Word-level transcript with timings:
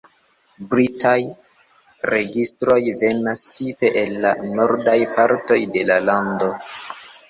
Britaj 0.69 1.11
registroj 2.15 2.79
venas 3.03 3.47
tipe 3.61 3.95
el 4.05 4.21
la 4.27 4.35
nordaj 4.51 4.99
partoj 5.21 5.65
de 5.79 5.89
la 5.95 6.05
lando. 6.13 6.55